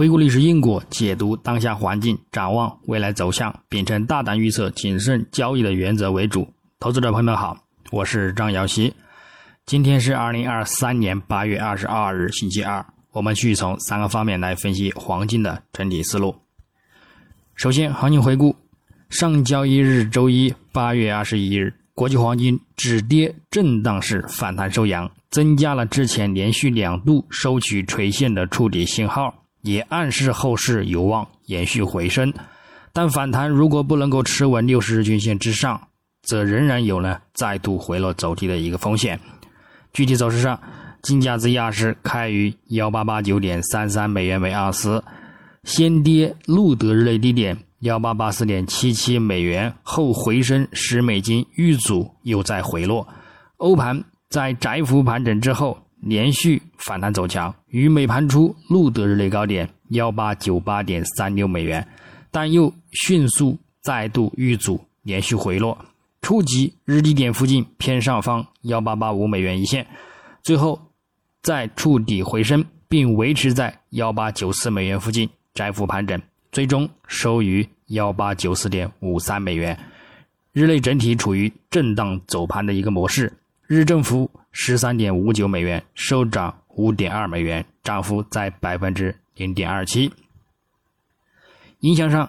[0.00, 6.48] 回顾历史因果，解读当下环境，展望未来走向，秉承大胆预测、谨慎交易的原则为主。
[6.78, 7.54] 投资者朋友们好，
[7.90, 8.94] 我是张瑶希。
[9.66, 12.82] 今天是二零二三年八月二十二日，星期二。
[13.12, 16.34] 我们继续从三个方面来分析黄金的整体思路。
[17.54, 18.56] 首先，行情回顾：
[19.10, 25.10] 上交易日周一八月二十一日，国际黄金止跌震荡式反弹收阳。
[25.28, 32.32] 增加了之前连续两度收取垂线的触底信号，也暗示后市有望延续回升。
[32.92, 35.80] 但反弹如果不能够持稳六十日均线之上，
[36.22, 39.18] 则仍然有呢再度回落走低的一个风险。
[39.92, 40.60] 具体走势上，
[41.02, 45.02] 金价自亚市开于幺八八九点三三美元每盎司，
[45.64, 53.06] 先跌录得日内低点幺八八四点七七美元，后回升十美金遇阻，又再回落。
[53.56, 54.04] 欧盘。
[54.30, 61.86] 在窄幅盘整之后，连续反弹走强，于美盘初录得日内高点幺八九八点三六美元，
[62.30, 65.76] 但又迅速再度遇阻，连续回落，
[66.22, 69.86] 触及日低点附近偏上方幺八八五美元一线，
[70.42, 70.80] 最后
[71.42, 79.78] 再触底回升，并维持在幺八九四美元附近窄幅盘整，最终收于幺八九四点五三美元，
[80.52, 83.32] 日内整体处于震荡走盘的一个模式。
[83.66, 90.10] 日振幅十三点五九美元，收涨五点二美元，涨幅在百分之零点二七。
[91.80, 92.28] 影响上，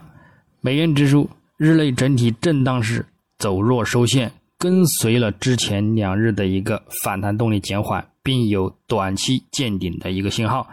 [0.62, 3.06] 美元指数日内整体震荡式
[3.38, 10.70] 走弱收线，跟随了之前两日的一个反弹动力减缓，并有短期见顶的一个信号，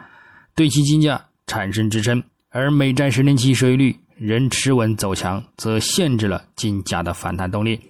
[0.54, 2.22] 对其金价产生支撑。
[2.50, 7.80] 而美债十年期收益率仍持稳走强，则限制了金价的反弹动力。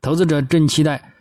[0.00, 1.12] 投资者正期待。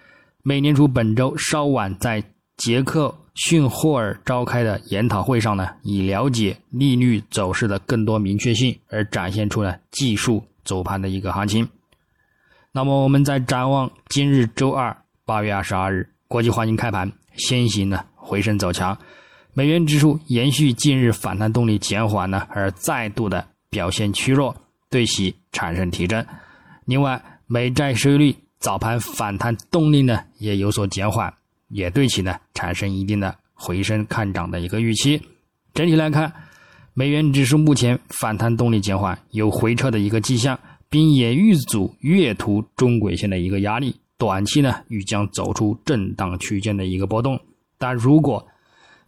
[0.47, 2.23] 美联储本周稍晚在
[2.55, 11.67] 杰克逊霍尔召开的研讨会上呢，以了解利率走势的更多明确性而展现出了技术走盘的一个行情。
[12.71, 14.95] 那么，我们在展望今日周二
[15.25, 18.95] 八月二十二日，国际黄金开盘先行呢回升走强，
[19.55, 24.55] 美元指数延续近日反弹动力减缓呢，而再度的表现趋弱，
[24.91, 26.23] 对其产生提振。
[26.85, 28.35] 另外，美债收益率。
[28.59, 31.33] 早盘反弹动力呢也有所减缓，
[31.67, 35.21] 也对其呢产生一定的回升看涨的一个预期。
[35.73, 36.31] 整体来看，
[36.93, 40.57] 美元指数目前反弹动力减缓，有回撤的一个迹象，
[40.89, 47.39] 并也遇阻月图中轨线的一个压力，短期呢欲将走出震荡区间的一个波动。
[47.77, 48.47] 但如果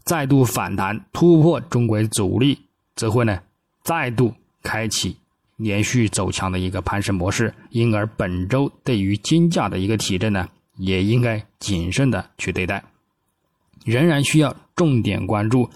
[0.03, 2.59] 再度反弹突破中轨阻力，
[2.95, 3.39] 则会呢
[3.83, 5.15] 再度开启。
[5.57, 10.47] 连续走强的一个攀升模式，因而本周对于金价的一个提振呢，
[10.77, 12.83] 也应该谨慎的去对待，
[13.83, 15.69] 仍然需要重点关注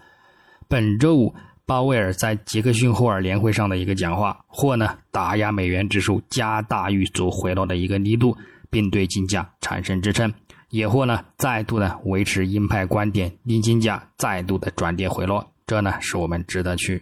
[0.67, 1.33] 本周五
[1.65, 8.37] 鲍威尔在杰克逊霍尔年会上的一个讲话，或呢打压美元指数加大遇阻回落的一个力度，
[8.69, 10.31] 并对金价产生支撑，
[10.69, 17.01] 也或呢再度呢维持鹰派观点，令金价再度的转跌回落，这呢是我们值得去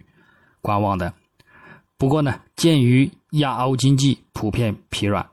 [0.62, 1.12] 观望的。
[2.00, 5.24] 不过呢，鉴于亚欧经济普遍疲软，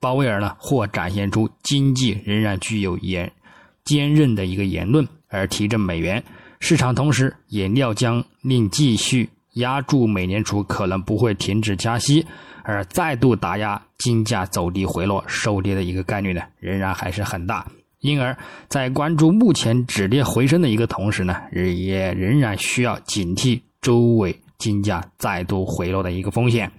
[0.00, 3.30] 鲍威尔呢或展现出经济仍然具有严
[3.84, 6.20] 坚韧的一个言论，而提振美元
[6.58, 12.26] 市场，同时也料将令继续压住美联储可能不会停止加息，
[12.64, 17.64] 而再度打压金价走低回落收跌的一个概率呢，仍然还是很大。
[18.00, 18.36] 因而，
[18.66, 24.36] 在关注目前止跌回升的一个同时呢，也仍然需要警惕周围。
[24.58, 26.70] 金价再度回落的一个风险。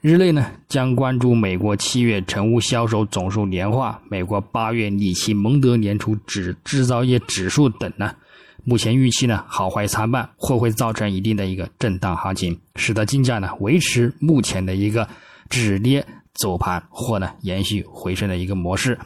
[0.00, 8.14] 日内呢，将关注美国七月成屋销售总数年化、美国八月里奇蒙德年初指制造业指数等呢。
[8.62, 15.08] 目前预期呢，好坏参半，或会造成一定的一个震荡行情，使得金价呢维持目前的一个
[15.48, 18.96] 止跌走盘，或呢延续回升的一个模式。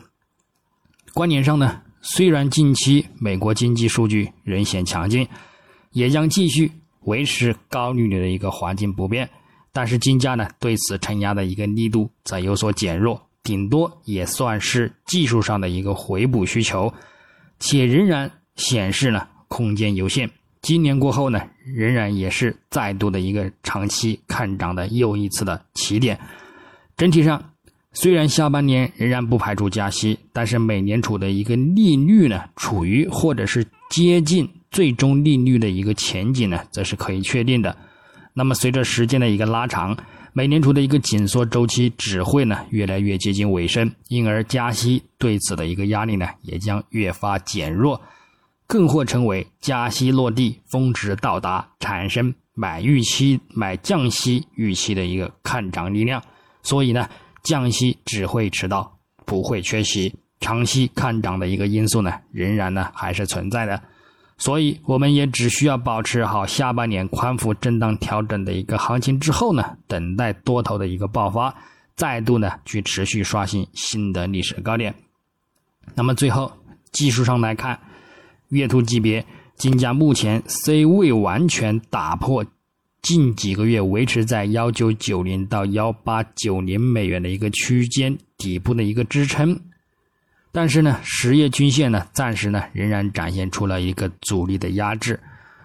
[1.14, 5.26] 观点上呢，虽然近期美国经济数据仍显强劲，
[5.92, 6.70] 也将继续。
[7.04, 9.28] 维持高利率的一个环境不变，
[9.72, 16.92] 但是金价呢对此承压的一个力度则有所减弱，顶多也算是技术上的一个回补需求，
[17.58, 20.30] 且仍然显示呢空间有限。
[20.60, 26.16] 今年过后呢，仍然也是再度的一个长期看涨的又一次的起点。
[26.96, 27.42] 整体上，
[27.92, 34.48] 虽然下半年仍然不排除加息，但是美联储的一个利率呢处于或者是接近。
[34.72, 37.76] 最终利率的一个前景呢，则是可以确定的。
[38.34, 39.96] 那么，随着时间的一个拉长，
[40.32, 48.00] 美联储的一个紧缩周期只会呢越来越接近尾声，因而加息对此的一个压力呢也将越发减弱，
[48.66, 56.22] 更或成为加息落地、峰值到达、产生买预期买降息预期的一个看涨力量，
[56.62, 57.06] 所以呢，
[57.42, 60.14] 降息只会迟到，不会缺席。
[60.40, 63.80] 长期看涨的一个因素呢，仍然呢还是存在的，
[64.38, 71.54] 所以我们也只需要保持好下半年宽幅震荡调整的一个行情之后呢，等待多头的一个爆发，
[71.94, 74.94] 再度呢去持续刷新新的历史高点。
[75.94, 76.50] 那么最后
[76.90, 77.78] 技术上来看，
[78.48, 79.24] 月图级别
[79.56, 82.44] 金价目前虽未完全打破
[83.00, 89.60] 近几个月维持在幺九九零到幺八九零美元的一个区间底部的一个支撑。
[90.52, 95.18] 但是呢，十月均线呢，暂时呢仍然展现出了一个阻力的压制。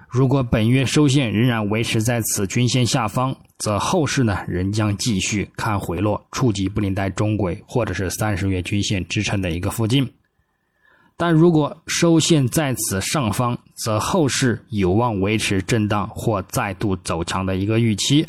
[0.08, 10.10] 如果本月收线仍然维持在此均线下方，则后市呢仍将继续看回落，触及布林带中轨或者是三十月均线支撑的一个附近。
[11.18, 18.26] 但如果收线在此上方，则后市有望维持震荡或再度走强的一个预期。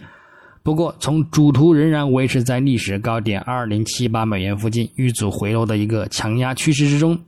[0.69, 7.19] 不过，从主图仍然维持在历史高点二零七八美元附近遇阻回落的一个强压趋势之中，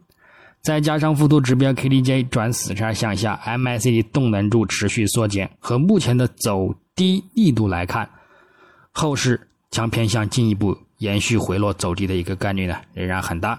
[0.61, 8.11] 再加上附图指标 KDJ 转死叉向下，MACD 动能柱持续缩减，和目前的走低力度来看，
[8.93, 9.41] 后市
[9.71, 13.59] 将偏向进一步延续回落走低的一个概率呢仍然很大，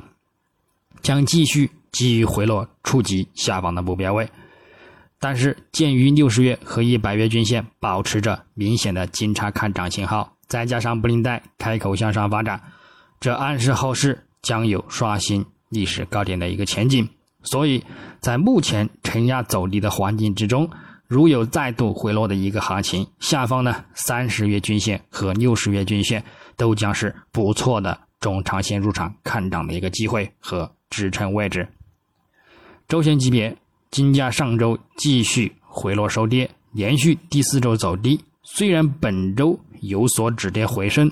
[1.01, 4.29] 将继续基于回落触及下方的目标位。
[5.23, 12.59] 但是，鉴于六十月和一百月均线保持着明显的金叉看涨信号，再加上布林带开口向上发展，
[13.19, 17.07] 这暗示后市将有刷新历史高点的一个前景。
[17.43, 17.83] 所以
[18.19, 20.67] 在目前承压走低的环境之中，
[21.05, 26.23] 如有再度回落的一个行情，下方呢三十月均线和六十月均线
[26.57, 31.67] 都将是不错的中长线入场看涨的一个机会和支撑位置。
[32.87, 33.55] 周线级别。
[33.91, 38.23] 金价上周继续回落收跌，连续第四周走低。
[38.41, 41.11] 虽然本周有所止跌回升，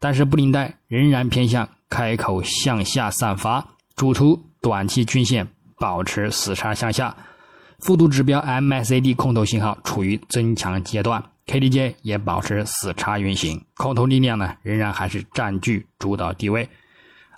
[0.00, 3.64] 但是布林带仍然偏向开口向下散发。
[3.94, 5.46] 主图短期均线
[5.78, 7.16] 保持死叉向下，
[7.78, 16.68] 复度指标 MACD 空头信号处于增强阶段，KDJ 也保持死叉运行，空头力量呢仍然还是占据主导地位，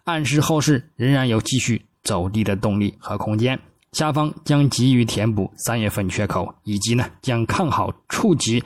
[0.05, 3.61] 暗示后市仍然有继续走低的动力和空间。
[3.95, 8.61] 下方将急于填补三月份缺口，以及呢将看好触及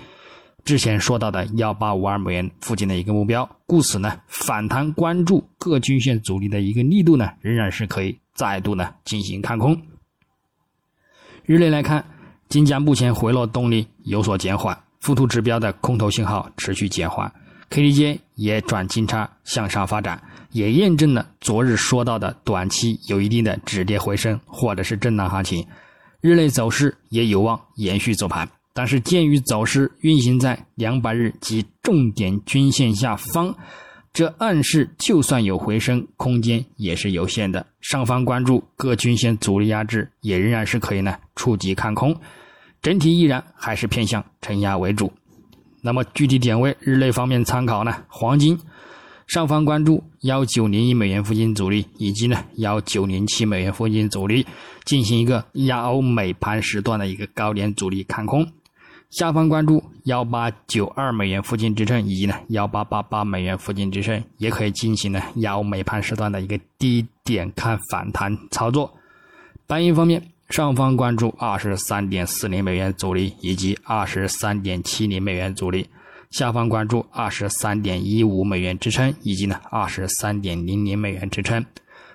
[0.65, 9.79] 之前说到的幺八五二美元附近的一个目标，故此呢反弹关注各均线阻力的一个力度呢仍然是可以再度呢进行看空。
[11.45, 12.03] 日内来看，
[12.49, 17.31] 金价目前回落动力有所减缓，附图指标的空头信号持续减缓
[17.71, 20.23] ，KDJ 也转金叉向上发展。
[20.51, 25.67] 也验证了昨日说到的短期有一定的止跌回升或者是震荡行情，
[26.23, 28.49] 日内走势也有望延续走盘。
[28.73, 33.55] 但是鉴于走势运行在两百日及重点均线下方，
[34.13, 37.67] 这暗示就算有回升空间也是有限的。
[37.83, 42.17] 上方关注各均线阻力压制也仍然是可以呢触及看空，
[42.81, 45.13] 整体依然还是偏向承压为主。
[45.83, 47.95] 那么具体点位日内方面参考呢？
[48.09, 48.59] 黄金。
[49.27, 54.47] 上方关注幺九零一美元附近阻力，以及呢幺九零七美元附近阻力，
[54.85, 58.43] 进行一个亚欧美盘时段的一个高点阻力看空；
[59.11, 68.91] 下方关注幺八九二美元附近支撑，以及呢幺八八八美元附近支撑，也可以进行呢亚欧美盘时段的一个低点看反弹操作。
[69.67, 75.89] 白银方面，上方关注二十三点四零美元阻力，以及二十三点七零美元阻力。
[76.31, 81.65] 下方关注二十三点一五美元支撑，以及呢二十三点零零美元支撑，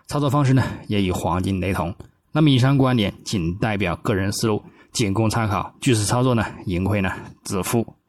[0.08, 1.94] 操作方式呢也与黄金雷同。
[2.32, 7.12] 那么以上观点仅代表个人思路，仅供参考，据此操作呢盈亏呢
[7.44, 7.96] 自负。